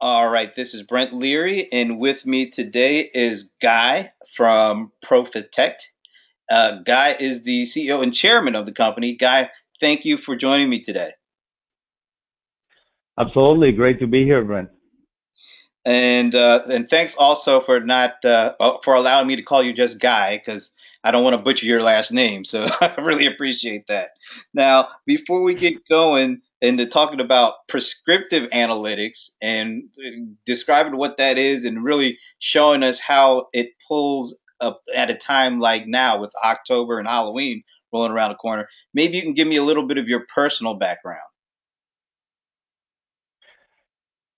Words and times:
All 0.00 0.28
right, 0.28 0.54
this 0.54 0.74
is 0.74 0.82
Brent 0.82 1.12
Leary, 1.12 1.66
and 1.72 1.98
with 1.98 2.24
me 2.24 2.48
today 2.48 3.10
is 3.12 3.50
Guy 3.60 4.12
from 4.32 4.92
Profitect. 5.02 5.90
Uh, 6.48 6.76
Guy 6.84 7.16
is 7.18 7.42
the 7.42 7.64
CEO 7.64 8.00
and 8.00 8.14
chairman 8.14 8.54
of 8.54 8.64
the 8.64 8.72
company. 8.72 9.14
Guy, 9.16 9.50
thank 9.80 10.04
you 10.04 10.16
for 10.16 10.36
joining 10.36 10.68
me 10.68 10.80
today. 10.80 11.14
Absolutely, 13.18 13.72
great 13.72 13.98
to 13.98 14.06
be 14.06 14.22
here, 14.22 14.44
Brent. 14.44 14.68
And 15.84 16.32
uh, 16.32 16.60
and 16.70 16.88
thanks 16.88 17.16
also 17.16 17.58
for 17.58 17.80
not 17.80 18.24
uh, 18.24 18.54
uh 18.60 18.78
for 18.84 18.94
allowing 18.94 19.26
me 19.26 19.34
to 19.34 19.42
call 19.42 19.64
you 19.64 19.72
just 19.72 19.98
Guy 19.98 20.36
because 20.36 20.70
I 21.02 21.10
don't 21.10 21.24
want 21.24 21.34
to 21.34 21.42
butcher 21.42 21.66
your 21.66 21.82
last 21.82 22.12
name. 22.12 22.44
So 22.44 22.68
I 22.80 22.94
really 23.00 23.26
appreciate 23.26 23.88
that. 23.88 24.10
Now, 24.54 24.90
before 25.06 25.42
we 25.42 25.56
get 25.56 25.88
going 25.88 26.42
into 26.60 26.86
talking 26.86 27.20
about 27.20 27.54
prescriptive 27.68 28.48
analytics 28.50 29.30
and 29.40 29.84
describing 30.44 30.96
what 30.96 31.16
that 31.16 31.38
is 31.38 31.64
and 31.64 31.84
really 31.84 32.18
showing 32.40 32.82
us 32.82 32.98
how 32.98 33.46
it 33.52 33.70
pulls 33.86 34.36
up 34.60 34.80
at 34.96 35.10
a 35.10 35.14
time 35.14 35.60
like 35.60 35.86
now 35.86 36.20
with 36.20 36.32
October 36.44 36.98
and 36.98 37.06
Halloween 37.06 37.62
rolling 37.92 38.12
around 38.12 38.30
the 38.30 38.36
corner, 38.36 38.68
maybe 38.92 39.16
you 39.16 39.22
can 39.22 39.34
give 39.34 39.48
me 39.48 39.56
a 39.56 39.62
little 39.62 39.86
bit 39.86 39.98
of 39.98 40.08
your 40.08 40.26
personal 40.34 40.74
background. 40.74 41.20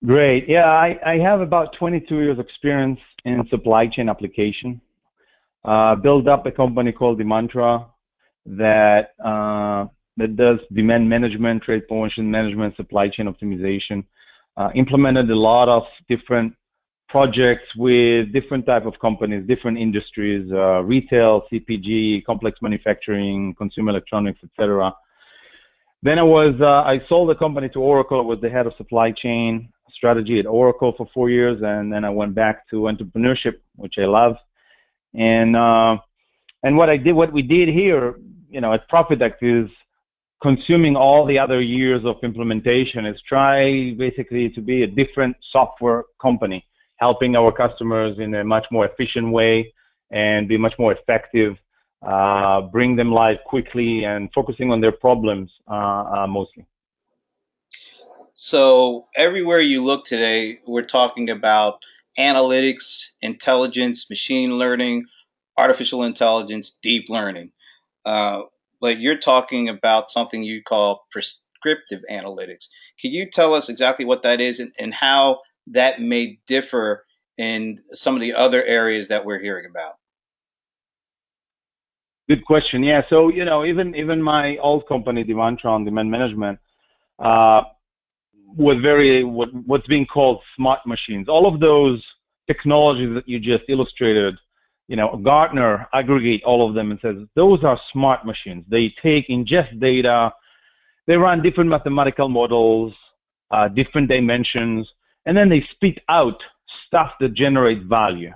Great. 0.05 0.47
Yeah, 0.47 0.65
I, 0.65 0.99
I 1.05 1.17
have 1.17 1.41
about 1.41 1.75
22 1.77 2.15
years 2.15 2.39
experience 2.39 2.99
in 3.23 3.45
supply 3.49 3.87
chain 3.87 4.09
application. 4.09 4.81
Uh, 5.63 5.95
built 5.95 6.27
up 6.27 6.45
a 6.47 6.51
company 6.51 6.91
called 6.91 7.19
Demantra 7.19 7.85
that 8.47 9.13
uh, 9.23 9.85
that 10.17 10.35
does 10.35 10.59
demand 10.73 11.09
management, 11.09 11.63
trade 11.63 11.87
promotion 11.87 12.29
management, 12.29 12.75
supply 12.75 13.07
chain 13.09 13.27
optimization. 13.27 14.03
Uh, 14.57 14.69
implemented 14.75 15.29
a 15.29 15.35
lot 15.35 15.69
of 15.69 15.83
different 16.09 16.53
projects 17.07 17.63
with 17.75 18.31
different 18.31 18.65
type 18.65 18.85
of 18.85 18.97
companies, 18.99 19.45
different 19.47 19.77
industries, 19.77 20.49
uh, 20.51 20.81
retail, 20.81 21.43
CPG, 21.51 22.25
complex 22.25 22.59
manufacturing, 22.61 23.53
consumer 23.55 23.91
electronics, 23.91 24.39
etc. 24.43 24.93
Then 26.03 26.19
I 26.19 26.23
was 26.23 26.55
uh, 26.59 26.83
I 26.83 27.01
sold 27.07 27.29
the 27.29 27.35
company 27.35 27.69
to 27.69 27.79
Oracle. 27.79 28.19
I 28.19 28.23
was 28.23 28.39
the 28.41 28.49
head 28.49 28.65
of 28.65 28.73
supply 28.77 29.11
chain 29.11 29.69
strategy 29.93 30.39
at 30.39 30.45
Oracle 30.45 30.93
for 30.97 31.07
four 31.13 31.29
years, 31.29 31.61
and 31.63 31.91
then 31.91 32.03
I 32.03 32.09
went 32.09 32.33
back 32.33 32.67
to 32.69 32.81
entrepreneurship, 32.83 33.57
which 33.75 33.95
I 33.97 34.05
love. 34.05 34.35
And 35.13 35.55
uh, 35.55 35.97
and 36.63 36.77
what 36.77 36.89
I 36.89 36.97
did, 36.97 37.13
what 37.13 37.33
we 37.33 37.41
did 37.41 37.69
here, 37.69 38.15
you 38.49 38.61
know, 38.61 38.73
at 38.73 38.87
Profitect 38.87 39.43
is 39.43 39.69
consuming 40.41 40.95
all 40.95 41.25
the 41.25 41.37
other 41.37 41.61
years 41.61 42.03
of 42.03 42.17
implementation 42.23 43.05
is 43.05 43.21
try 43.21 43.93
basically 43.97 44.49
to 44.49 44.61
be 44.61 44.83
a 44.83 44.87
different 44.87 45.35
software 45.51 46.03
company, 46.19 46.65
helping 46.97 47.35
our 47.35 47.51
customers 47.51 48.17
in 48.19 48.33
a 48.35 48.43
much 48.43 48.65
more 48.71 48.85
efficient 48.85 49.31
way 49.31 49.73
and 50.11 50.47
be 50.47 50.57
much 50.57 50.73
more 50.77 50.91
effective, 50.93 51.57
uh, 52.05 52.61
bring 52.61 52.95
them 52.95 53.11
live 53.11 53.37
quickly, 53.45 54.03
and 54.03 54.29
focusing 54.33 54.71
on 54.71 54.81
their 54.81 54.91
problems 54.91 55.51
uh, 55.69 55.73
uh, 55.73 56.27
mostly. 56.27 56.65
So 58.33 59.07
everywhere 59.15 59.61
you 59.61 59.83
look 59.83 60.05
today, 60.05 60.59
we're 60.65 60.81
talking 60.81 61.29
about 61.29 61.79
analytics, 62.17 63.11
intelligence, 63.21 64.09
machine 64.09 64.57
learning, 64.57 65.05
artificial 65.57 66.03
intelligence, 66.03 66.77
deep 66.81 67.07
learning. 67.07 67.51
Uh, 68.03 68.41
but 68.81 68.99
you're 68.99 69.17
talking 69.17 69.69
about 69.69 70.09
something 70.09 70.43
you 70.43 70.61
call 70.63 71.05
prescriptive 71.11 72.01
analytics. 72.11 72.67
Can 72.99 73.11
you 73.11 73.29
tell 73.29 73.53
us 73.53 73.69
exactly 73.69 74.03
what 74.03 74.23
that 74.23 74.41
is 74.41 74.59
and, 74.59 74.73
and 74.79 74.93
how 74.93 75.39
that 75.67 76.01
may 76.01 76.39
differ 76.47 77.05
in 77.37 77.79
some 77.93 78.15
of 78.15 78.21
the 78.21 78.33
other 78.33 78.63
areas 78.65 79.07
that 79.07 79.23
we're 79.23 79.39
hearing 79.39 79.65
about? 79.69 79.93
Good 82.27 82.45
question. 82.45 82.83
Yeah. 82.83 83.01
So 83.09 83.29
you 83.29 83.45
know, 83.45 83.65
even 83.65 83.95
even 83.95 84.21
my 84.21 84.57
old 84.57 84.87
company, 84.87 85.23
Demantra 85.23 85.83
Demand 85.83 86.09
Management, 86.09 86.59
uh, 87.19 87.63
was 88.55 88.77
very 88.81 89.23
what, 89.23 89.49
what's 89.65 89.87
being 89.87 90.05
called 90.05 90.41
smart 90.55 90.79
machines. 90.85 91.27
All 91.27 91.45
of 91.45 91.59
those 91.59 92.03
technologies 92.47 93.13
that 93.15 93.27
you 93.27 93.39
just 93.39 93.63
illustrated 93.69 94.37
you 94.91 94.97
know, 94.97 95.17
Gartner 95.23 95.87
aggregate 95.93 96.43
all 96.43 96.67
of 96.67 96.75
them 96.75 96.91
and 96.91 96.99
says 96.99 97.15
those 97.33 97.63
are 97.63 97.79
smart 97.93 98.25
machines. 98.25 98.65
They 98.67 98.93
take 99.01 99.29
ingest 99.29 99.79
data, 99.79 100.33
they 101.07 101.15
run 101.15 101.41
different 101.41 101.69
mathematical 101.69 102.27
models, 102.27 102.93
uh, 103.51 103.69
different 103.69 104.09
dimensions, 104.09 104.85
and 105.25 105.37
then 105.37 105.47
they 105.47 105.65
spit 105.71 105.99
out 106.09 106.43
stuff 106.87 107.13
that 107.21 107.33
generates 107.33 107.85
value. 107.85 108.33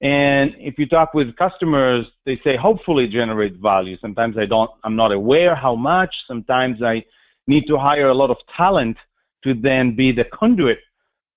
And 0.00 0.54
if 0.56 0.78
you 0.78 0.88
talk 0.88 1.12
with 1.12 1.36
customers, 1.36 2.06
they 2.24 2.40
say 2.42 2.56
hopefully 2.56 3.06
generate 3.06 3.56
value. 3.56 3.98
Sometimes 4.00 4.38
I 4.38 4.46
don't, 4.46 4.70
I'm 4.84 4.96
not 4.96 5.12
aware 5.12 5.54
how 5.54 5.74
much. 5.74 6.14
Sometimes 6.26 6.82
I 6.82 7.04
need 7.46 7.66
to 7.66 7.76
hire 7.76 8.08
a 8.08 8.14
lot 8.14 8.30
of 8.30 8.38
talent 8.56 8.96
to 9.44 9.52
then 9.52 9.94
be 9.94 10.12
the 10.12 10.24
conduit 10.32 10.78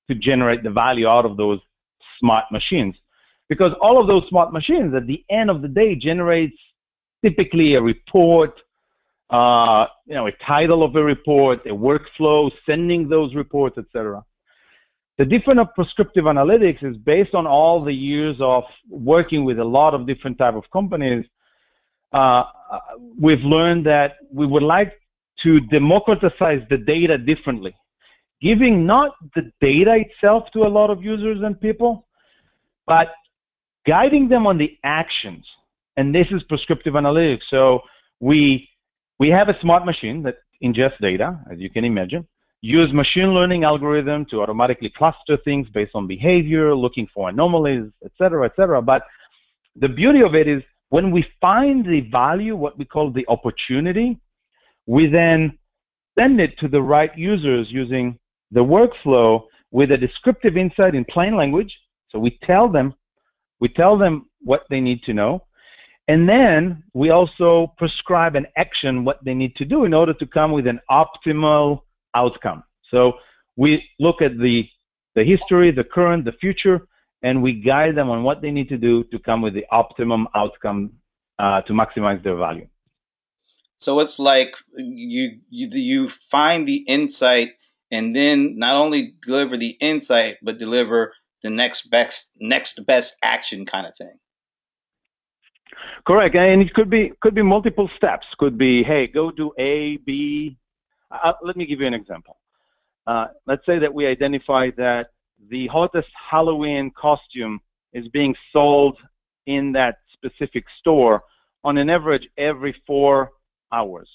to 0.09 0.15
generate 0.15 0.63
the 0.63 0.71
value 0.71 1.09
out 1.09 1.25
of 1.25 1.35
those 1.35 1.59
smart 2.17 2.45
machines 2.49 2.95
because 3.51 3.73
all 3.81 3.99
of 3.99 4.07
those 4.07 4.23
smart 4.29 4.53
machines 4.53 4.95
at 4.95 5.05
the 5.07 5.25
end 5.29 5.49
of 5.49 5.61
the 5.61 5.67
day 5.67 5.93
generates 5.93 6.55
typically 7.21 7.75
a 7.75 7.81
report, 7.81 8.57
uh, 9.29 9.87
you 10.05 10.15
know, 10.15 10.27
a 10.27 10.31
title 10.47 10.83
of 10.83 10.95
a 10.95 11.03
report, 11.03 11.59
a 11.65 11.75
workflow, 11.89 12.49
sending 12.65 13.09
those 13.09 13.35
reports, 13.35 13.77
etc. 13.77 14.23
The 15.17 15.25
difference 15.25 15.59
of 15.59 15.75
prescriptive 15.75 16.23
analytics 16.23 16.81
is 16.81 16.95
based 16.95 17.35
on 17.35 17.45
all 17.45 17.83
the 17.83 17.91
years 17.91 18.37
of 18.39 18.63
working 18.89 19.43
with 19.43 19.59
a 19.59 19.65
lot 19.65 19.93
of 19.93 20.07
different 20.07 20.37
type 20.37 20.55
of 20.55 20.63
companies. 20.71 21.25
Uh, 22.13 22.43
we've 23.19 23.41
learned 23.41 23.85
that 23.85 24.13
we 24.31 24.45
would 24.47 24.63
like 24.63 24.93
to 25.43 25.59
democratize 25.59 26.61
the 26.69 26.77
data 26.77 27.17
differently, 27.17 27.75
giving 28.41 28.85
not 28.85 29.11
the 29.35 29.51
data 29.59 29.97
itself 30.05 30.45
to 30.53 30.59
a 30.59 30.71
lot 30.79 30.89
of 30.89 31.03
users 31.03 31.39
and 31.43 31.59
people, 31.59 32.07
but 32.87 33.09
guiding 33.85 34.27
them 34.27 34.47
on 34.47 34.57
the 34.57 34.77
actions. 34.83 35.45
And 35.97 36.13
this 36.13 36.27
is 36.31 36.41
prescriptive 36.43 36.93
analytics. 36.93 37.41
So 37.49 37.81
we 38.19 38.69
we 39.19 39.29
have 39.29 39.49
a 39.49 39.59
smart 39.59 39.85
machine 39.85 40.23
that 40.23 40.37
ingests 40.63 40.99
data, 40.99 41.39
as 41.51 41.59
you 41.59 41.69
can 41.69 41.85
imagine, 41.85 42.27
use 42.61 42.91
machine 42.93 43.33
learning 43.33 43.63
algorithm 43.63 44.25
to 44.25 44.41
automatically 44.41 44.91
cluster 44.95 45.37
things 45.43 45.67
based 45.69 45.91
on 45.95 46.07
behavior, 46.07 46.75
looking 46.75 47.07
for 47.13 47.29
anomalies, 47.29 47.85
et 48.03 48.11
cetera, 48.17 48.45
et 48.45 48.53
cetera. 48.55 48.81
But 48.81 49.03
the 49.75 49.89
beauty 49.89 50.21
of 50.21 50.33
it 50.35 50.47
is 50.47 50.63
when 50.89 51.11
we 51.11 51.25
find 51.39 51.85
the 51.85 52.01
value, 52.11 52.55
what 52.55 52.77
we 52.77 52.85
call 52.85 53.11
the 53.11 53.25
opportunity, 53.27 54.19
we 54.85 55.07
then 55.07 55.57
send 56.17 56.39
it 56.39 56.57
to 56.59 56.67
the 56.67 56.81
right 56.81 57.15
users 57.17 57.71
using 57.71 58.17
the 58.51 58.59
workflow 58.59 59.43
with 59.71 59.91
a 59.91 59.97
descriptive 59.97 60.57
insight 60.57 60.95
in 60.95 61.05
plain 61.05 61.35
language. 61.35 61.75
So 62.09 62.19
we 62.19 62.37
tell 62.43 62.67
them 62.67 62.93
we 63.61 63.69
tell 63.69 63.97
them 63.97 64.25
what 64.41 64.63
they 64.69 64.81
need 64.81 65.03
to 65.03 65.13
know, 65.13 65.43
and 66.07 66.27
then 66.27 66.83
we 66.93 67.11
also 67.11 67.73
prescribe 67.77 68.35
an 68.35 68.47
action 68.57 69.05
what 69.05 69.23
they 69.23 69.33
need 69.33 69.55
to 69.55 69.65
do 69.65 69.85
in 69.85 69.93
order 69.93 70.13
to 70.15 70.25
come 70.25 70.51
with 70.51 70.67
an 70.67 70.79
optimal 70.89 71.81
outcome. 72.15 72.63
So 72.89 73.13
we 73.55 73.87
look 73.99 74.21
at 74.21 74.37
the 74.37 74.67
the 75.15 75.23
history, 75.23 75.71
the 75.71 75.83
current, 75.83 76.25
the 76.25 76.31
future, 76.33 76.87
and 77.21 77.43
we 77.43 77.53
guide 77.53 77.95
them 77.95 78.09
on 78.09 78.23
what 78.23 78.41
they 78.41 78.51
need 78.51 78.69
to 78.69 78.77
do 78.77 79.03
to 79.05 79.19
come 79.19 79.41
with 79.41 79.53
the 79.53 79.65
optimum 79.71 80.27
outcome 80.35 80.93
uh, 81.37 81.61
to 81.61 81.73
maximize 81.73 82.23
their 82.23 82.35
value. 82.35 82.67
So 83.77 83.99
it's 83.99 84.19
like 84.19 84.55
you, 84.75 85.39
you 85.49 85.67
you 85.71 86.09
find 86.09 86.67
the 86.67 86.83
insight 86.87 87.51
and 87.89 88.15
then 88.15 88.57
not 88.57 88.75
only 88.75 89.15
deliver 89.25 89.57
the 89.57 89.75
insight 89.79 90.37
but 90.41 90.59
deliver 90.59 91.13
the 91.43 91.49
next 91.49 91.89
best 91.89 92.29
next 92.39 92.85
best 92.85 93.15
action 93.23 93.65
kind 93.65 93.87
of 93.87 93.93
thing. 93.97 94.13
Correct, 96.05 96.35
and 96.35 96.61
it 96.61 96.73
could 96.73 96.89
be 96.89 97.13
could 97.21 97.35
be 97.35 97.41
multiple 97.41 97.89
steps. 97.95 98.27
Could 98.37 98.57
be, 98.57 98.83
hey, 98.83 99.07
go 99.07 99.31
do 99.31 99.51
A, 99.57 99.97
B. 99.97 100.57
Uh, 101.11 101.33
let 101.41 101.55
me 101.57 101.65
give 101.65 101.79
you 101.79 101.87
an 101.87 101.93
example. 101.93 102.37
Uh, 103.07 103.27
let's 103.47 103.65
say 103.65 103.79
that 103.79 103.93
we 103.93 104.05
identify 104.05 104.69
that 104.77 105.07
the 105.49 105.67
hottest 105.67 106.09
Halloween 106.29 106.91
costume 106.91 107.59
is 107.93 108.07
being 108.09 108.35
sold 108.53 108.97
in 109.47 109.71
that 109.73 109.97
specific 110.13 110.65
store 110.79 111.23
on 111.63 111.77
an 111.77 111.89
average 111.89 112.27
every 112.37 112.75
four 112.85 113.31
hours. 113.71 114.09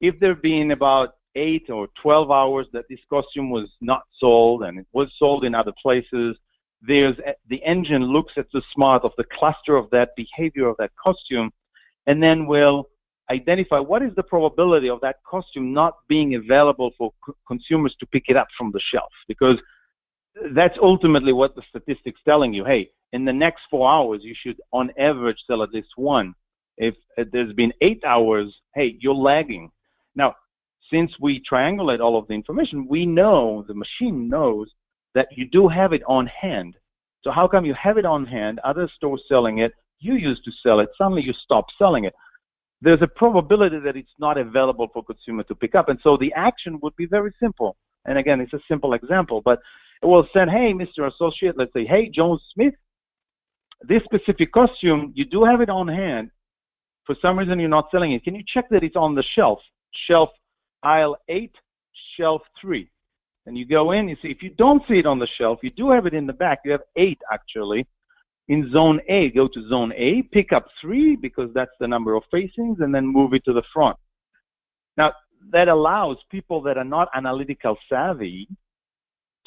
If 0.00 0.18
there 0.18 0.34
been 0.34 0.70
about 0.70 1.14
eight 1.34 1.70
or 1.70 1.88
12 2.02 2.30
hours 2.30 2.66
that 2.72 2.84
this 2.88 3.00
costume 3.08 3.50
was 3.50 3.68
not 3.80 4.02
sold 4.18 4.62
and 4.64 4.78
it 4.78 4.86
was 4.92 5.08
sold 5.18 5.44
in 5.44 5.54
other 5.54 5.72
places. 5.80 6.36
There's 6.82 7.16
eh, 7.24 7.32
the 7.48 7.62
engine 7.64 8.04
looks 8.04 8.34
at 8.36 8.46
the 8.52 8.62
smart 8.74 9.04
of 9.04 9.12
the 9.16 9.24
cluster 9.38 9.76
of 9.76 9.90
that 9.90 10.10
behavior 10.16 10.68
of 10.68 10.76
that 10.78 10.92
costume 11.02 11.52
and 12.06 12.22
then 12.22 12.46
will 12.46 12.88
identify 13.30 13.78
what 13.78 14.02
is 14.02 14.12
the 14.16 14.22
probability 14.22 14.90
of 14.90 15.00
that 15.02 15.16
costume 15.28 15.72
not 15.72 15.94
being 16.08 16.34
available 16.34 16.90
for 16.98 17.12
co- 17.24 17.36
consumers 17.46 17.94
to 18.00 18.06
pick 18.06 18.24
it 18.28 18.36
up 18.36 18.48
from 18.58 18.72
the 18.72 18.80
shelf 18.80 19.12
because 19.28 19.58
that's 20.52 20.76
ultimately 20.82 21.32
what 21.32 21.54
the 21.54 21.62
statistics 21.68 22.20
telling 22.24 22.52
you. 22.52 22.64
Hey, 22.64 22.90
in 23.12 23.24
the 23.24 23.32
next 23.32 23.62
four 23.70 23.90
hours, 23.90 24.20
you 24.22 24.34
should 24.34 24.60
on 24.72 24.90
average 24.98 25.38
sell 25.46 25.62
at 25.62 25.72
least 25.72 25.90
one. 25.96 26.34
If 26.76 26.94
there's 27.32 27.52
been 27.52 27.72
eight 27.80 28.02
hours, 28.04 28.56
hey, 28.74 28.96
you're 29.00 29.14
lagging. 29.14 29.70
Now, 30.14 30.34
since 30.90 31.12
we 31.20 31.42
triangulate 31.50 32.00
all 32.00 32.18
of 32.18 32.26
the 32.28 32.34
information, 32.34 32.86
we 32.88 33.06
know, 33.06 33.64
the 33.66 33.74
machine 33.74 34.28
knows 34.28 34.68
that 35.14 35.28
you 35.32 35.48
do 35.48 35.68
have 35.68 35.92
it 35.92 36.02
on 36.06 36.26
hand. 36.26 36.76
So 37.22 37.30
how 37.30 37.46
come 37.48 37.64
you 37.64 37.74
have 37.74 37.98
it 37.98 38.04
on 38.04 38.24
hand, 38.26 38.60
other 38.64 38.88
stores 38.96 39.22
selling 39.28 39.58
it, 39.58 39.72
you 39.98 40.14
used 40.14 40.44
to 40.44 40.52
sell 40.62 40.80
it, 40.80 40.88
suddenly 40.96 41.22
you 41.22 41.32
stop 41.32 41.66
selling 41.78 42.04
it? 42.04 42.14
There's 42.82 43.02
a 43.02 43.06
probability 43.06 43.78
that 43.80 43.96
it's 43.96 44.14
not 44.18 44.38
available 44.38 44.88
for 44.92 45.04
consumer 45.04 45.42
to 45.44 45.54
pick 45.54 45.74
up. 45.74 45.90
And 45.90 45.98
so 46.02 46.16
the 46.16 46.32
action 46.34 46.78
would 46.82 46.96
be 46.96 47.06
very 47.06 47.32
simple. 47.38 47.76
And 48.06 48.16
again, 48.16 48.40
it's 48.40 48.54
a 48.54 48.60
simple 48.66 48.94
example, 48.94 49.42
but 49.44 49.60
it 50.02 50.06
will 50.06 50.26
send, 50.32 50.50
hey, 50.50 50.72
Mr. 50.72 51.12
Associate, 51.12 51.56
let's 51.58 51.72
say, 51.74 51.84
hey, 51.84 52.08
Jones 52.08 52.40
Smith, 52.54 52.72
this 53.82 54.02
specific 54.04 54.52
costume, 54.52 55.12
you 55.14 55.26
do 55.26 55.44
have 55.44 55.60
it 55.60 55.68
on 55.68 55.88
hand. 55.88 56.30
For 57.04 57.14
some 57.20 57.38
reason, 57.38 57.60
you're 57.60 57.68
not 57.68 57.88
selling 57.90 58.12
it. 58.12 58.24
Can 58.24 58.34
you 58.34 58.42
check 58.46 58.68
that 58.70 58.82
it's 58.82 58.96
on 58.96 59.14
the 59.14 59.24
shelf? 59.34 59.58
Shelf 60.06 60.30
aisle 60.82 61.16
8, 61.28 61.54
shelf 62.16 62.42
3. 62.60 62.88
And 63.46 63.56
you 63.56 63.64
go 63.64 63.92
in, 63.92 64.08
you 64.08 64.16
see, 64.22 64.28
if 64.28 64.42
you 64.42 64.50
don't 64.50 64.82
see 64.86 64.98
it 64.98 65.06
on 65.06 65.18
the 65.18 65.26
shelf, 65.26 65.60
you 65.62 65.70
do 65.70 65.90
have 65.90 66.06
it 66.06 66.14
in 66.14 66.26
the 66.26 66.32
back. 66.32 66.60
You 66.64 66.72
have 66.72 66.82
8 66.96 67.18
actually. 67.32 67.86
In 68.48 68.70
zone 68.72 69.00
A, 69.08 69.30
go 69.30 69.46
to 69.48 69.68
zone 69.68 69.92
A, 69.96 70.22
pick 70.22 70.52
up 70.52 70.66
3 70.80 71.16
because 71.16 71.50
that's 71.54 71.70
the 71.78 71.86
number 71.86 72.14
of 72.14 72.24
facings, 72.30 72.80
and 72.80 72.94
then 72.94 73.06
move 73.06 73.32
it 73.32 73.44
to 73.44 73.52
the 73.52 73.62
front. 73.72 73.96
Now, 74.96 75.12
that 75.52 75.68
allows 75.68 76.16
people 76.30 76.60
that 76.62 76.76
are 76.76 76.84
not 76.84 77.08
analytical 77.14 77.76
savvy 77.88 78.48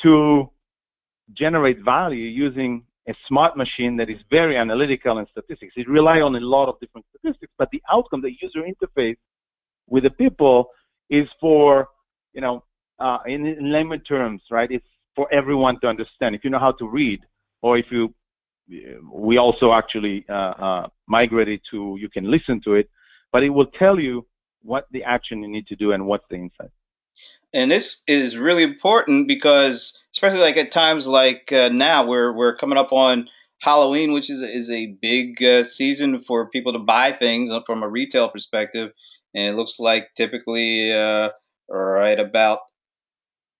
to 0.01 0.49
generate 1.33 1.79
value 1.83 2.25
using 2.25 2.83
a 3.07 3.13
smart 3.27 3.57
machine 3.57 3.97
that 3.97 4.09
is 4.09 4.19
very 4.29 4.57
analytical 4.57 5.17
in 5.17 5.27
statistics. 5.31 5.73
It 5.75 5.89
relies 5.89 6.23
on 6.23 6.35
a 6.35 6.39
lot 6.39 6.69
of 6.69 6.79
different 6.79 7.05
statistics, 7.09 7.51
but 7.57 7.69
the 7.71 7.81
outcome, 7.91 8.21
the 8.21 8.35
user 8.41 8.61
interface 8.61 9.17
with 9.89 10.03
the 10.03 10.11
people 10.11 10.69
is 11.09 11.27
for, 11.39 11.89
you 12.33 12.41
know, 12.41 12.63
uh, 12.99 13.19
in, 13.25 13.45
in 13.45 13.71
layman 13.71 13.99
terms, 14.01 14.41
right? 14.49 14.71
It's 14.71 14.85
for 15.15 15.27
everyone 15.31 15.79
to 15.81 15.87
understand. 15.87 16.35
If 16.35 16.43
you 16.43 16.49
know 16.49 16.59
how 16.59 16.71
to 16.73 16.87
read, 16.87 17.19
or 17.61 17.77
if 17.77 17.85
you, 17.91 18.13
we 19.11 19.37
also 19.37 19.73
actually 19.73 20.25
uh, 20.29 20.33
uh, 20.33 20.87
migrated 21.07 21.61
to, 21.71 21.97
you 21.99 22.09
can 22.09 22.29
listen 22.29 22.61
to 22.61 22.75
it, 22.75 22.89
but 23.31 23.43
it 23.43 23.49
will 23.49 23.67
tell 23.67 23.99
you 23.99 24.25
what 24.61 24.87
the 24.91 25.03
action 25.03 25.41
you 25.41 25.49
need 25.49 25.67
to 25.67 25.75
do 25.75 25.91
and 25.91 26.05
what's 26.05 26.25
the 26.29 26.35
insight. 26.35 26.71
And 27.53 27.69
this 27.69 28.01
is 28.07 28.35
really 28.35 28.63
important 28.63 29.27
because, 29.27 29.93
especially 30.13 30.39
like 30.39 30.57
at 30.57 30.71
times 30.71 31.07
like 31.07 31.51
uh, 31.51 31.69
now, 31.69 32.05
we're 32.05 32.33
we're 32.33 32.55
coming 32.55 32.79
up 32.79 32.91
on 32.91 33.29
Halloween, 33.59 34.11
which 34.11 34.29
is 34.29 34.41
is 34.41 34.69
a 34.71 34.87
big 35.01 35.43
uh, 35.43 35.63
season 35.65 36.21
for 36.21 36.49
people 36.49 36.73
to 36.73 36.79
buy 36.79 37.11
things 37.11 37.51
from 37.65 37.83
a 37.83 37.87
retail 37.87 38.27
perspective, 38.27 38.91
and 39.33 39.53
it 39.53 39.55
looks 39.55 39.79
like 39.79 40.09
typically 40.15 40.93
uh, 40.93 41.29
right 41.69 42.19
about 42.19 42.59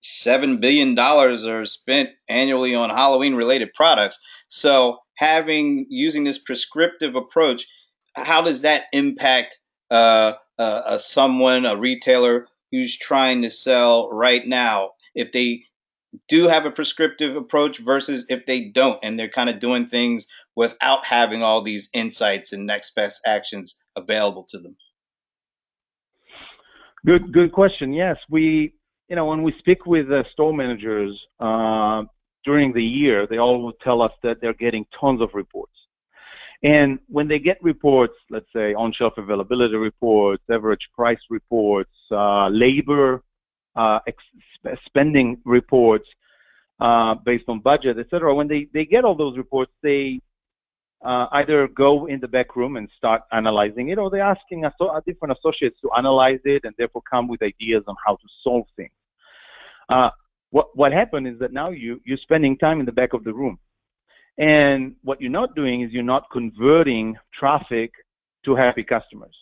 seven 0.00 0.58
billion 0.58 0.94
dollars 0.94 1.44
are 1.44 1.64
spent 1.64 2.10
annually 2.28 2.74
on 2.74 2.90
Halloween 2.90 3.34
related 3.34 3.72
products. 3.74 4.18
So 4.48 4.98
having 5.16 5.86
using 5.88 6.24
this 6.24 6.38
prescriptive 6.38 7.14
approach, 7.14 7.66
how 8.14 8.42
does 8.42 8.60
that 8.62 8.84
impact 8.92 9.58
uh, 9.90 10.34
uh, 10.58 10.98
someone, 10.98 11.66
a 11.66 11.76
retailer 11.76 12.46
who's 12.70 12.96
trying 12.96 13.42
to 13.42 13.50
sell 13.50 14.10
right 14.10 14.46
now, 14.46 14.90
if 15.14 15.32
they 15.32 15.64
do 16.28 16.48
have 16.48 16.66
a 16.66 16.70
prescriptive 16.70 17.36
approach 17.36 17.78
versus 17.78 18.26
if 18.28 18.46
they 18.46 18.66
don't 18.66 18.98
and 19.02 19.18
they're 19.18 19.28
kind 19.28 19.50
of 19.50 19.58
doing 19.58 19.86
things 19.86 20.26
without 20.54 21.04
having 21.04 21.42
all 21.42 21.62
these 21.62 21.88
insights 21.92 22.52
and 22.52 22.66
next 22.66 22.94
best 22.94 23.20
actions 23.26 23.78
available 23.96 24.44
to 24.50 24.58
them? 24.58 24.76
Good, 27.06 27.32
good 27.32 27.52
question. 27.52 27.92
Yes, 27.92 28.16
we, 28.30 28.72
you 29.08 29.16
know, 29.16 29.26
when 29.26 29.42
we 29.42 29.54
speak 29.58 29.84
with 29.84 30.10
uh, 30.10 30.24
store 30.32 30.54
managers 30.54 31.20
uh, 31.38 32.04
during 32.44 32.72
the 32.72 32.82
year, 32.82 33.26
they 33.26 33.36
all 33.36 33.62
will 33.62 33.74
tell 33.82 34.00
us 34.00 34.12
that 34.22 34.40
they're 34.40 34.54
getting 34.54 34.86
tons 34.98 35.20
of 35.20 35.28
reports. 35.34 35.72
And 36.62 36.98
when 37.08 37.28
they 37.28 37.38
get 37.38 37.62
reports, 37.62 38.14
let's 38.30 38.46
say 38.54 38.72
on-shelf 38.72 39.14
availability 39.18 39.76
reports, 39.76 40.42
average 40.50 40.88
price 40.94 41.18
reports, 41.28 41.92
uh, 42.10 42.48
labor 42.48 43.22
uh, 43.76 43.98
ex- 44.06 44.78
spending 44.86 45.42
reports 45.44 46.08
uh, 46.80 47.16
based 47.16 47.44
on 47.48 47.60
budget, 47.60 47.98
etc. 47.98 48.34
When 48.34 48.48
they, 48.48 48.68
they 48.72 48.86
get 48.86 49.04
all 49.04 49.14
those 49.14 49.36
reports, 49.36 49.72
they 49.82 50.20
uh, 51.04 51.26
either 51.32 51.68
go 51.68 52.06
in 52.06 52.18
the 52.20 52.28
back 52.28 52.56
room 52.56 52.76
and 52.76 52.88
start 52.96 53.22
analyzing 53.32 53.90
it, 53.90 53.98
or 53.98 54.10
they're 54.10 54.22
asking 54.22 54.64
different 55.06 55.36
associates 55.38 55.78
to 55.82 55.90
analyze 55.96 56.40
it 56.44 56.62
and 56.64 56.74
therefore 56.78 57.02
come 57.10 57.28
with 57.28 57.42
ideas 57.42 57.82
on 57.86 57.94
how 58.04 58.16
to 58.16 58.26
solve 58.42 58.66
things. 58.76 58.92
Uh, 59.88 60.10
what 60.50 60.68
what 60.74 60.92
happened 60.92 61.26
is 61.26 61.38
that 61.38 61.52
now 61.52 61.70
you 61.70 62.00
you're 62.04 62.18
spending 62.18 62.56
time 62.56 62.80
in 62.80 62.86
the 62.86 62.92
back 62.92 63.12
of 63.12 63.24
the 63.24 63.32
room 63.32 63.58
and 64.38 64.94
what 65.02 65.20
you're 65.20 65.30
not 65.30 65.54
doing 65.54 65.82
is 65.82 65.92
you're 65.92 66.02
not 66.02 66.30
converting 66.32 67.16
traffic 67.32 67.92
to 68.44 68.54
happy 68.54 68.82
customers. 68.82 69.36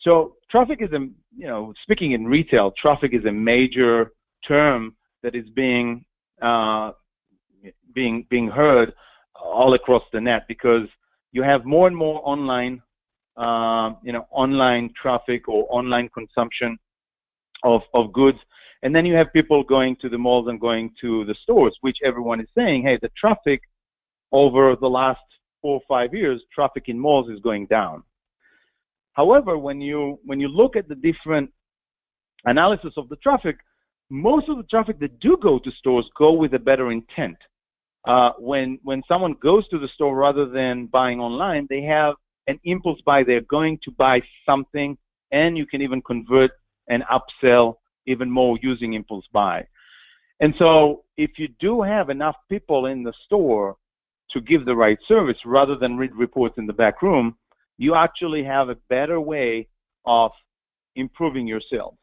So 0.00 0.36
traffic 0.50 0.80
is 0.80 0.92
a, 0.92 1.00
you 1.36 1.46
know, 1.46 1.72
speaking 1.82 2.12
in 2.12 2.26
retail, 2.26 2.72
traffic 2.76 3.14
is 3.14 3.24
a 3.24 3.32
major 3.32 4.12
term 4.46 4.96
that 5.22 5.34
is 5.34 5.48
being 5.50 6.04
uh, 6.40 6.92
being 7.94 8.26
being 8.30 8.48
heard 8.48 8.92
all 9.42 9.74
across 9.74 10.02
the 10.12 10.20
net 10.20 10.44
because 10.48 10.88
you 11.32 11.42
have 11.42 11.64
more 11.64 11.86
and 11.86 11.96
more 11.96 12.20
online, 12.24 12.80
uh, 13.36 13.92
you 14.02 14.12
know, 14.12 14.26
online 14.30 14.92
traffic 15.00 15.48
or 15.48 15.66
online 15.70 16.08
consumption 16.10 16.78
of 17.64 17.82
of 17.94 18.12
goods, 18.12 18.38
and 18.82 18.94
then 18.94 19.06
you 19.06 19.14
have 19.14 19.32
people 19.32 19.62
going 19.62 19.96
to 19.96 20.08
the 20.08 20.18
malls 20.18 20.48
and 20.48 20.60
going 20.60 20.90
to 21.00 21.24
the 21.24 21.34
stores, 21.42 21.76
which 21.80 21.98
everyone 22.04 22.40
is 22.40 22.48
saying, 22.56 22.82
hey, 22.82 22.98
the 23.00 23.10
traffic 23.16 23.62
over 24.32 24.76
the 24.76 24.88
last 24.88 25.20
four 25.60 25.74
or 25.76 25.82
five 25.88 26.12
years, 26.12 26.42
traffic 26.52 26.84
in 26.88 26.98
malls 26.98 27.30
is 27.30 27.38
going 27.40 27.66
down. 27.66 28.02
However, 29.12 29.58
when 29.58 29.80
you 29.80 30.18
when 30.24 30.40
you 30.40 30.48
look 30.48 30.76
at 30.76 30.88
the 30.88 30.94
different 30.94 31.50
analysis 32.44 32.94
of 32.96 33.08
the 33.08 33.16
traffic, 33.16 33.56
most 34.10 34.48
of 34.48 34.56
the 34.56 34.64
traffic 34.64 34.98
that 35.00 35.18
do 35.20 35.36
go 35.40 35.58
to 35.58 35.70
stores 35.72 36.08
go 36.16 36.32
with 36.32 36.54
a 36.54 36.58
better 36.58 36.90
intent. 36.90 37.36
Uh, 38.04 38.32
when 38.38 38.78
when 38.82 39.02
someone 39.06 39.34
goes 39.34 39.66
to 39.68 39.78
the 39.78 39.88
store 39.88 40.16
rather 40.16 40.46
than 40.46 40.86
buying 40.86 41.20
online, 41.20 41.66
they 41.70 41.82
have 41.82 42.14
an 42.48 42.58
impulse 42.64 43.00
buy. 43.02 43.22
They're 43.22 43.42
going 43.42 43.78
to 43.84 43.90
buy 43.92 44.22
something, 44.44 44.98
and 45.30 45.56
you 45.56 45.66
can 45.66 45.82
even 45.82 46.02
convert 46.02 46.50
and 46.88 47.04
upsell 47.04 47.76
even 48.06 48.28
more 48.28 48.58
using 48.60 48.94
impulse 48.94 49.24
buy. 49.32 49.64
And 50.40 50.54
so, 50.58 51.04
if 51.16 51.38
you 51.38 51.48
do 51.60 51.82
have 51.82 52.10
enough 52.10 52.36
people 52.48 52.86
in 52.86 53.04
the 53.04 53.12
store 53.24 53.76
to 54.30 54.40
give 54.40 54.64
the 54.64 54.74
right 54.74 54.98
service 55.06 55.38
rather 55.44 55.76
than 55.76 55.96
read 55.96 56.14
reports 56.16 56.58
in 56.58 56.66
the 56.66 56.72
back 56.72 57.02
room, 57.02 57.36
you 57.78 57.94
actually 57.94 58.42
have 58.42 58.68
a 58.68 58.76
better 58.88 59.20
way 59.20 59.68
of 60.04 60.32
improving 60.96 61.46
your 61.46 61.60
sales. 61.60 61.94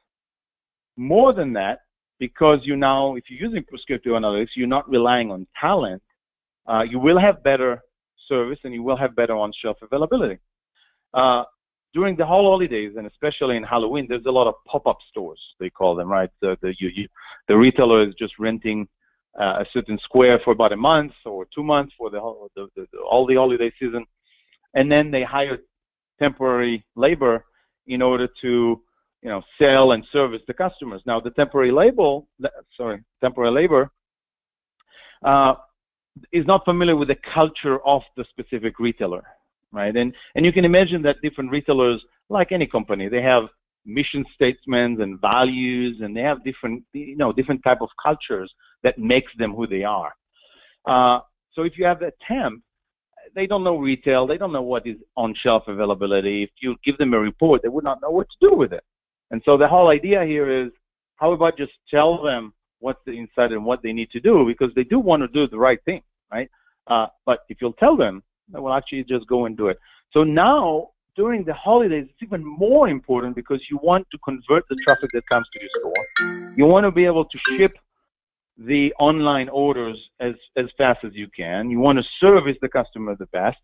More 0.96 1.34
than 1.34 1.54
that, 1.54 1.80
because 2.20 2.60
you 2.64 2.76
now, 2.76 3.16
if 3.16 3.24
you're 3.30 3.40
using 3.40 3.64
prescriptive 3.64 4.12
analytics, 4.12 4.50
you're 4.56 4.68
not 4.68 4.88
relying 4.90 5.32
on 5.32 5.48
talent, 5.60 6.02
uh, 6.68 6.84
you 6.88 7.00
will 7.00 7.18
have 7.18 7.44
better 7.44 7.82
service 8.28 8.60
and 8.64 8.74
you 8.74 8.84
will 8.84 8.98
have 8.98 9.16
better 9.16 9.36
on-shelf 9.36 9.78
availability. 9.82 10.38
Uh, 11.14 11.44
during 11.94 12.16
the 12.16 12.26
whole 12.26 12.44
holidays 12.44 12.94
and 12.98 13.08
especially 13.08 13.58
in 13.58 13.64
Halloween, 13.64 14.06
there's 14.08 14.26
a 14.26 14.32
lot 14.32 14.48
of 14.48 14.54
pop-up 14.68 14.98
stores, 15.10 15.40
they 15.60 15.70
call 15.70 15.96
them, 15.96 16.10
right? 16.10 16.30
The, 16.42 16.58
the, 16.62 16.76
you, 16.78 16.90
you, 16.94 17.08
the 17.48 17.58
retailer 17.58 18.08
is 18.08 18.14
just 18.16 18.38
renting 18.38 18.88
uh, 19.40 19.64
a 19.64 19.66
certain 19.74 19.98
square 20.00 20.40
for 20.44 20.52
about 20.52 20.74
a 20.74 20.78
month 20.78 21.14
or 21.26 21.48
two 21.54 21.64
months 21.64 21.94
for 21.98 22.10
the, 22.10 22.20
the, 22.56 22.68
the, 22.76 22.88
the, 22.92 23.00
all 23.00 23.26
the 23.26 23.36
holiday 23.36 23.72
season, 23.80 24.06
and 24.76 24.92
then 24.92 25.10
they 25.10 25.24
hire 25.24 25.60
temporary 26.20 26.86
labor 26.96 27.46
in 27.88 28.02
order 28.02 28.28
to 28.42 28.82
you 29.22 29.30
know 29.30 29.42
sell 29.58 29.92
and 29.92 30.06
service 30.12 30.42
the 30.48 30.54
customers. 30.54 31.02
Now 31.06 31.20
the 31.20 31.32
temporary 31.32 31.72
label, 31.72 32.28
sorry, 32.76 33.04
temporary 33.22 33.52
labor 33.52 33.92
uh, 35.24 35.56
is 36.32 36.46
not 36.46 36.66
familiar 36.66 36.96
with 36.96 37.10
the 37.10 37.18
culture 37.34 37.80
of 37.86 38.02
the 38.16 38.26
specific 38.30 38.80
retailer, 38.80 39.24
right? 39.72 39.96
And 39.96 40.14
and 40.36 40.46
you 40.46 40.54
can 40.54 40.66
imagine 40.66 41.02
that 41.04 41.22
different 41.22 41.52
retailers, 41.52 42.04
like 42.30 42.52
any 42.52 42.66
company, 42.68 43.10
they 43.10 43.22
have 43.22 43.46
mission 43.86 44.26
statements 44.36 45.02
and 45.02 45.20
values, 45.20 46.02
and 46.02 46.16
they 46.16 46.22
have 46.22 46.44
different, 46.44 46.84
you 46.94 47.16
know, 47.16 47.34
different 47.34 47.64
type 47.64 47.82
of 47.82 47.90
cultures 48.02 48.54
that 48.84 48.98
makes 48.98 49.32
them 49.38 49.54
who 49.54 49.68
they 49.68 49.84
are. 49.84 50.14
Uh, 50.86 51.20
so 51.52 51.64
if 51.64 51.78
you 51.78 51.86
have 51.86 52.02
a 52.02 52.12
temp, 52.26 52.62
they 53.36 53.48
don't 53.48 53.64
know 53.64 53.78
retail, 53.78 54.26
they 54.26 54.38
don't 54.38 54.54
know 54.54 54.62
what 54.62 54.88
is 54.88 54.98
on-shelf 55.18 55.64
availability. 55.68 56.44
If 56.44 56.52
you 56.62 56.76
give 56.84 56.98
them 56.98 57.14
a 57.14 57.20
report, 57.20 57.62
they 57.62 57.70
would 57.70 57.84
not 57.84 58.02
know 58.02 58.10
what 58.12 58.28
to 58.30 58.50
do 58.50 58.56
with 58.56 58.74
it. 58.74 58.84
And 59.32 59.42
so 59.46 59.58
the 59.58 59.68
whole 59.68 59.90
idea 59.90 60.26
here 60.26 60.50
is, 60.50 60.72
how 61.18 61.32
about 61.34 61.58
just 61.58 61.74
tell 61.90 62.22
them 62.22 62.54
what's 62.80 63.02
the 63.06 63.12
insight 63.12 63.52
and 63.52 63.64
what 63.66 63.84
they 63.84 63.94
need 63.94 64.10
to 64.12 64.20
do 64.20 64.46
because 64.46 64.74
they 64.76 64.84
do 64.84 65.00
want 65.00 65.22
to 65.22 65.28
do 65.28 65.48
the 65.48 65.58
right 65.58 65.84
thing, 65.84 66.02
right? 66.32 66.50
Uh, 66.88 67.08
but 67.26 67.40
if 67.50 67.62
you'll 67.62 67.74
tell 67.74 67.96
them, 67.96 68.24
they 68.52 68.60
will 68.60 68.74
actually 68.74 69.04
just 69.04 69.28
go 69.28 69.46
and 69.46 69.58
do 69.58 69.68
it. 69.68 69.78
So 70.12 70.24
now 70.24 70.90
during 71.16 71.44
the 71.44 71.54
holidays, 71.54 72.06
it's 72.10 72.24
even 72.24 72.44
more 72.44 72.88
important 72.88 73.36
because 73.36 73.62
you 73.70 73.78
want 73.84 74.08
to 74.12 74.18
convert 74.20 74.68
the 74.70 74.78
traffic 74.88 75.10
that 75.14 75.28
comes 75.30 75.46
to 75.54 75.60
your 75.60 75.70
store. 75.76 76.54
You 76.56 76.66
want 76.66 76.86
to 76.86 76.92
be 76.92 77.06
able 77.06 77.26
to 77.26 77.38
ship 77.50 77.78
the 78.58 78.94
online 79.00 79.50
orders 79.50 79.98
as, 80.20 80.34
as 80.56 80.68
fast 80.78 81.04
as 81.04 81.14
you 81.14 81.28
can. 81.28 81.70
You 81.70 81.80
want 81.80 81.98
to 82.00 82.06
service 82.20 82.58
the 82.62 82.70
customer 82.70 83.16
the 83.16 83.28
best. 83.28 83.58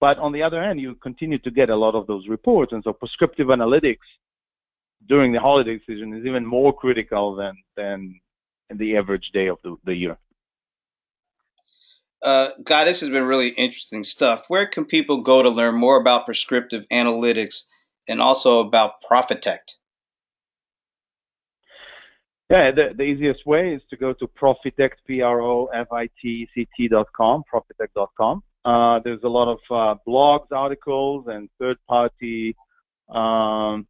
But 0.00 0.18
on 0.18 0.32
the 0.32 0.42
other 0.42 0.62
hand, 0.62 0.80
you 0.80 0.94
continue 0.96 1.38
to 1.38 1.50
get 1.50 1.70
a 1.70 1.76
lot 1.76 1.94
of 1.94 2.06
those 2.06 2.28
reports. 2.28 2.72
And 2.72 2.82
so 2.84 2.92
prescriptive 2.92 3.48
analytics 3.48 3.96
during 5.08 5.32
the 5.32 5.40
holiday 5.40 5.80
season 5.86 6.14
is 6.14 6.24
even 6.26 6.44
more 6.44 6.72
critical 6.72 7.34
than, 7.34 7.54
than 7.76 8.20
in 8.70 8.76
the 8.78 8.96
average 8.96 9.30
day 9.32 9.46
of 9.48 9.58
the, 9.62 9.76
the 9.84 9.94
year. 9.94 10.16
Uh, 12.22 12.50
God, 12.64 12.86
this 12.86 13.00
has 13.00 13.10
been 13.10 13.24
really 13.24 13.50
interesting 13.50 14.02
stuff. 14.02 14.44
Where 14.48 14.66
can 14.66 14.84
people 14.84 15.18
go 15.18 15.42
to 15.42 15.50
learn 15.50 15.76
more 15.76 16.00
about 16.00 16.24
prescriptive 16.24 16.84
analytics 16.92 17.64
and 18.08 18.20
also 18.20 18.60
about 18.60 19.02
Profitect? 19.06 19.76
Yeah, 22.48 22.70
the, 22.70 22.94
the 22.96 23.02
easiest 23.02 23.44
way 23.44 23.74
is 23.74 23.82
to 23.90 23.96
go 23.96 24.12
to 24.14 24.26
Profitect, 24.28 25.00
P-R-O-F-I-T-C-T 25.06 26.88
dot 26.88 27.06
com, 27.16 27.42
Profitect 27.44 27.92
Profitect.com. 27.94 28.42
Uh, 28.64 29.00
there's 29.00 29.22
a 29.24 29.28
lot 29.28 29.48
of 29.48 29.58
uh, 29.70 29.98
blogs, 30.06 30.50
articles, 30.50 31.26
and 31.28 31.48
third-party 31.58 32.56
um, 33.08 33.86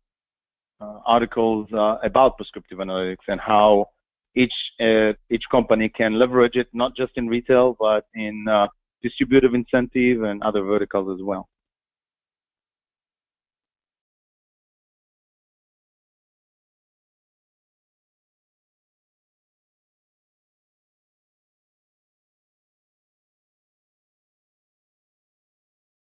articles 0.80 1.68
uh, 1.72 1.96
about 2.02 2.36
prescriptive 2.36 2.78
analytics 2.78 3.26
and 3.28 3.40
how 3.40 3.86
each 4.34 4.52
uh, 4.80 5.12
each 5.30 5.44
company 5.50 5.88
can 5.88 6.18
leverage 6.18 6.56
it 6.56 6.68
not 6.72 6.94
just 6.94 7.12
in 7.16 7.26
retail 7.26 7.76
but 7.78 8.06
in 8.14 8.46
uh, 8.48 8.66
distributive 9.02 9.54
incentive 9.54 10.22
and 10.22 10.42
other 10.42 10.62
verticals 10.62 11.18
as 11.18 11.24
well. 11.24 11.48